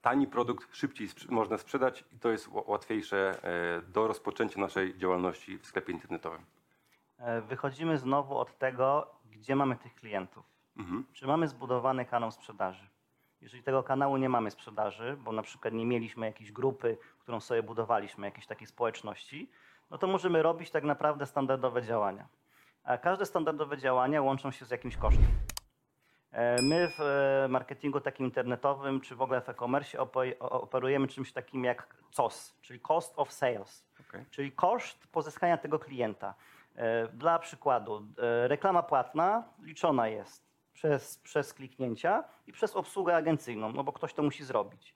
tani 0.00 0.26
produkt 0.26 0.76
szybciej 0.76 1.08
można 1.28 1.58
sprzedać 1.58 2.04
i 2.12 2.18
to 2.18 2.30
jest 2.30 2.48
łatwiejsze 2.52 3.44
e, 3.44 3.82
do 3.82 4.06
rozpoczęcia 4.06 4.60
naszej 4.60 4.98
działalności 4.98 5.58
w 5.58 5.66
sklepie 5.66 5.92
internetowym? 5.92 6.40
E, 7.18 7.40
Wychodzimy 7.40 7.98
znowu 7.98 8.38
od 8.38 8.58
tego, 8.58 9.10
gdzie 9.30 9.56
mamy 9.56 9.76
tych 9.76 9.94
klientów. 9.94 10.44
Mhm. 10.76 11.04
Czy 11.12 11.26
mamy 11.26 11.48
zbudowany 11.48 12.04
kanał 12.04 12.30
sprzedaży? 12.30 12.88
Jeżeli 13.44 13.62
tego 13.62 13.82
kanału 13.82 14.16
nie 14.16 14.28
mamy 14.28 14.50
sprzedaży, 14.50 15.16
bo 15.24 15.32
na 15.32 15.42
przykład 15.42 15.74
nie 15.74 15.86
mieliśmy 15.86 16.26
jakiejś 16.26 16.52
grupy, 16.52 16.98
którą 17.18 17.40
sobie 17.40 17.62
budowaliśmy, 17.62 18.26
jakiejś 18.26 18.46
takiej 18.46 18.66
społeczności, 18.66 19.50
no 19.90 19.98
to 19.98 20.06
możemy 20.06 20.42
robić 20.42 20.70
tak 20.70 20.84
naprawdę 20.84 21.26
standardowe 21.26 21.82
działania. 21.82 22.28
A 22.84 22.98
każde 22.98 23.26
standardowe 23.26 23.78
działania 23.78 24.22
łączą 24.22 24.50
się 24.50 24.64
z 24.64 24.70
jakimś 24.70 24.96
kosztem. 24.96 25.24
E, 26.32 26.62
My 26.62 26.88
w 26.88 27.00
e, 27.00 27.48
marketingu 27.48 28.00
takim 28.00 28.26
internetowym, 28.26 29.00
czy 29.00 29.16
w 29.16 29.22
ogóle 29.22 29.40
w 29.40 29.48
e-commerce 29.48 29.98
operujemy 30.40 31.08
czymś 31.08 31.32
takim 31.32 31.64
jak 31.64 31.96
COS, 32.16 32.54
czyli 32.60 32.80
Cost 32.80 33.12
of 33.16 33.32
Sales 33.32 33.86
Okej. 34.08 34.24
czyli 34.30 34.52
koszt 34.52 35.06
pozyskania 35.06 35.56
tego 35.58 35.78
klienta. 35.78 36.34
E, 36.76 37.08
Dla 37.08 37.38
przykładu, 37.38 38.06
reklama 38.46 38.82
płatna 38.82 39.44
liczona 39.62 40.08
jest 40.08 40.43
przez, 40.74 41.18
przez 41.18 41.54
kliknięcia 41.54 42.24
i 42.46 42.52
przez 42.52 42.76
obsługę 42.76 43.16
agencyjną, 43.16 43.72
no 43.72 43.84
bo 43.84 43.92
ktoś 43.92 44.14
to 44.14 44.22
musi 44.22 44.44
zrobić. 44.44 44.94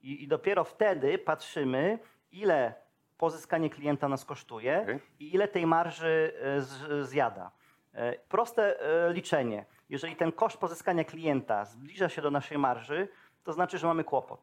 I, 0.00 0.22
i 0.24 0.28
dopiero 0.28 0.64
wtedy 0.64 1.18
patrzymy, 1.18 1.98
ile 2.32 2.74
pozyskanie 3.18 3.70
klienta 3.70 4.08
nas 4.08 4.24
kosztuje 4.24 4.80
Okej. 4.82 5.00
i 5.18 5.34
ile 5.34 5.48
tej 5.48 5.66
marży 5.66 6.32
e, 6.42 6.60
z, 6.60 7.08
zjada. 7.08 7.50
E, 7.94 8.18
Proste 8.18 8.80
e, 8.80 9.12
liczenie. 9.12 9.64
Jeżeli 9.88 10.16
ten 10.16 10.32
koszt 10.32 10.58
pozyskania 10.58 11.04
klienta 11.04 11.64
zbliża 11.64 12.08
się 12.08 12.22
do 12.22 12.30
naszej 12.30 12.58
marży, 12.58 13.08
to 13.44 13.52
znaczy, 13.52 13.78
że 13.78 13.86
mamy 13.86 14.04
kłopot. 14.04 14.40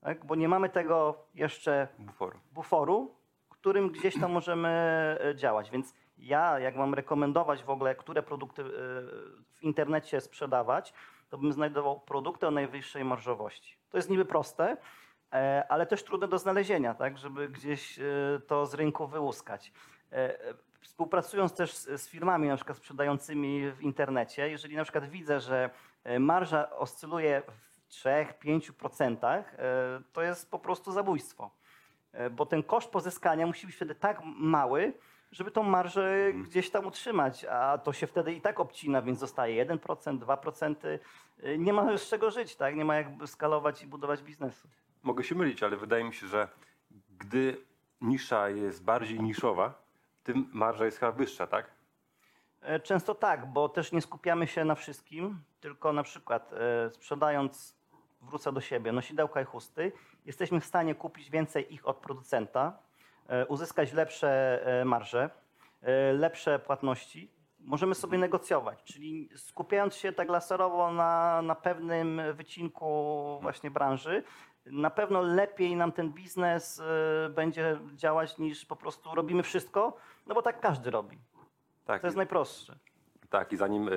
Tak? 0.00 0.24
Bo 0.24 0.34
nie 0.34 0.48
mamy 0.48 0.68
tego 0.68 1.26
jeszcze 1.34 1.88
Buforu. 1.98 2.38
buforu, 2.52 3.14
którym 3.48 3.88
gdzieś 3.90 4.20
tam 4.20 4.32
możemy 4.32 4.72
działać. 5.34 5.70
Więc 5.70 5.94
ja, 6.18 6.58
jak 6.58 6.76
mam 6.76 6.94
rekomendować 6.94 7.62
w 7.62 7.70
ogóle, 7.70 7.94
które 7.94 8.22
produkty 8.22 8.64
w 9.62 9.64
internecie 9.64 10.20
sprzedawać, 10.20 10.94
to 11.30 11.38
bym 11.38 11.52
znajdował 11.52 12.00
produkty 12.00 12.46
o 12.46 12.50
najwyższej 12.50 13.04
marżowości. 13.04 13.76
To 13.90 13.98
jest 13.98 14.10
niby 14.10 14.24
proste, 14.24 14.76
e, 15.32 15.64
ale 15.68 15.86
też 15.86 16.04
trudne 16.04 16.28
do 16.28 16.38
znalezienia, 16.38 16.94
tak, 16.94 17.18
żeby 17.18 17.48
gdzieś 17.48 17.98
e, 17.98 18.02
to 18.46 18.66
z 18.66 18.74
rynku 18.74 19.06
wyłuskać. 19.06 19.72
E, 20.12 20.38
Współpracując 20.80 21.54
też 21.54 21.74
z, 21.74 22.08
firmami 22.08 22.48
na 22.48 22.56
przykład 22.56 22.78
sprzedającymi 22.78 23.70
w 23.70 23.82
internecie, 23.82 24.48
jeżeli 24.48 24.76
na 24.76 24.82
przykład 24.82 25.08
widzę, 25.08 25.40
że 25.40 25.70
marża 26.20 26.70
oscyluje 26.70 27.42
w 27.46 27.88
3-5%, 27.88 29.26
e, 29.26 29.44
to 30.12 30.22
jest 30.22 30.50
po 30.50 30.58
prostu 30.58 30.92
zabójstwo. 30.92 31.50
Bo 32.30 32.46
ten 32.46 32.62
koszt 32.62 32.90
pozyskania 32.90 33.46
musi 33.46 33.66
być 33.66 33.76
wtedy 33.76 33.94
tak 33.94 34.20
mały, 34.24 34.92
żeby 35.32 35.50
tą 35.50 35.62
marżę 35.62 36.32
gdzieś 36.34 36.70
tam 36.70 36.86
utrzymać, 36.86 37.44
a 37.44 37.78
to 37.78 37.92
się 37.92 38.06
wtedy 38.06 38.32
i 38.32 38.40
tak 38.40 38.60
obcina, 38.60 39.02
więc 39.02 39.18
zostaje 39.18 39.66
1%, 39.66 40.18
2%. 40.18 40.98
E, 41.42 41.58
Nie 41.58 41.72
ma 41.72 41.98
z 41.98 42.08
czego 42.08 42.30
żyć, 42.30 42.56
tak? 42.56 42.76
Nie 42.76 42.84
ma 42.84 42.96
jak 42.96 43.06
skalować 43.26 43.82
i 43.82 43.86
budować 43.86 44.22
biznesu. 44.22 44.68
Mogę 45.02 45.24
się 45.24 45.34
mylić, 45.34 45.62
ale 45.62 45.76
wydaje 45.76 46.04
mi 46.04 46.14
się, 46.14 46.26
że 46.26 46.48
gdy 47.18 47.56
nisza 48.00 48.48
jest 48.48 48.84
bardziej 48.84 49.20
niszowa, 49.20 49.74
tym 50.24 50.50
marża 50.52 50.84
jest 50.84 50.98
chyba 50.98 51.12
wyższa, 51.12 51.46
tak? 51.46 51.70
E, 52.62 52.80
Często 52.80 53.14
tak, 53.14 53.46
bo 53.52 53.68
też 53.68 53.92
nie 53.92 54.00
skupiamy 54.02 54.46
się 54.46 54.64
na 54.64 54.74
wszystkim, 54.74 55.42
tylko 55.60 55.92
na 55.92 56.02
przykład 56.02 56.52
e, 56.52 56.90
sprzedając, 56.90 57.76
wrócę 58.22 58.52
do 58.52 58.60
siebie, 58.60 58.92
nosidełka 58.92 59.40
i 59.40 59.44
chusty, 59.44 59.92
jesteśmy 60.26 60.60
w 60.60 60.64
stanie 60.64 60.94
kupić 60.94 61.30
więcej 61.30 61.74
ich 61.74 61.88
od 61.88 61.96
producenta, 61.96 62.78
uzyskać 63.48 63.92
lepsze 63.92 64.60
e, 64.80 64.84
marże, 64.84 65.30
e, 65.82 66.12
lepsze 66.12 66.58
płatności. 66.58 67.30
Możemy 67.58 67.94
sobie 67.94 68.18
negocjować, 68.18 68.82
czyli 68.84 69.28
skupiając 69.36 69.94
się 69.94 70.12
tak 70.12 70.28
laserowo 70.28 70.92
na, 70.92 71.42
na 71.42 71.54
pewnym 71.54 72.20
wycinku 72.34 73.38
właśnie 73.42 73.70
branży, 73.70 74.22
na 74.66 74.90
pewno 74.90 75.22
lepiej 75.22 75.76
nam 75.76 75.92
ten 75.92 76.12
biznes 76.12 76.80
e, 76.80 77.28
będzie 77.28 77.78
działać 77.94 78.38
niż 78.38 78.66
po 78.66 78.76
prostu 78.76 79.14
robimy 79.14 79.42
wszystko, 79.42 79.96
no 80.26 80.34
bo 80.34 80.42
tak 80.42 80.60
każdy 80.60 80.90
robi. 80.90 81.18
Tak, 81.84 82.00
To 82.00 82.06
jest 82.06 82.16
najprostsze. 82.16 82.78
tak 83.30 83.52
i 83.52 83.56
zanim 83.56 83.90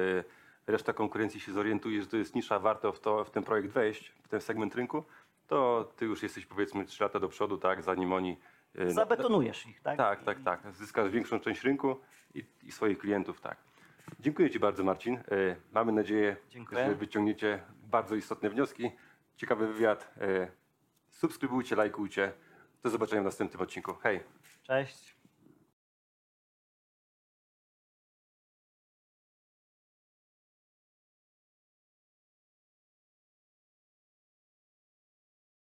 reszta 0.68 0.94
konkurencji 0.94 1.40
się 1.40 1.52
zorientuje, 1.52 2.02
że 2.02 2.08
to 2.08 2.18
jest 2.18 2.36
nisza, 2.36 2.60
warto 2.60 2.92
w, 2.92 3.00
to, 3.00 3.24
w 3.24 3.32
ten 3.32 3.44
projekt 3.44 3.70
wejść, 3.70 4.10
w 4.24 4.28
ten 4.28 4.42
segment 4.42 4.76
rynku, 4.76 5.04
to 5.48 5.92
ty 5.96 6.06
już 6.06 6.24
jesteś 6.24 6.46
powiedzmy 6.46 6.86
3 6.86 7.04
lata 7.04 7.20
do 7.20 7.30
przodu, 7.30 7.58
tak, 7.58 7.84
zanim 7.84 8.14
oni... 8.14 8.38
y, 8.80 8.92
Zabetonujesz 8.92 9.66
ich, 9.68 9.82
tak? 9.82 9.98
Tak, 9.98 10.24
tak, 10.24 10.44
tak. 10.44 10.76
Zyskasz 10.76 11.10
większą 11.12 11.40
część 11.40 11.64
rynku 11.64 12.00
i, 12.34 12.46
i 12.64 12.72
swoich 12.72 12.98
klientów, 12.98 13.42
tak. 13.42 13.58
Dziękuję 14.20 14.50
Ci 14.50 14.60
bardzo, 14.60 14.84
Marcin. 14.84 15.16
Y, 15.16 15.56
mamy 15.74 15.92
nadzieję, 15.92 16.36
Dziękuję. 16.50 16.86
że 16.86 16.96
wyciągniecie 16.96 17.64
bardzo 17.84 18.16
istotne 18.16 18.50
wnioski. 18.50 18.92
Ciekawy 19.38 19.68
wywiad. 19.74 20.12
Y, 20.22 20.48
subskrybujcie, 21.10 21.76
lajkujcie. 21.76 22.32
Do 22.84 22.90
zobaczenia 22.90 23.22
w 23.22 23.26
następnym 23.26 23.62
odcinku. 23.62 23.94
Hej! 23.94 24.20
Cześć. 24.64 25.15